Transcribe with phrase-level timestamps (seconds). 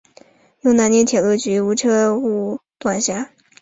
[0.61, 3.29] 由南宁铁路局梧州车务段管辖。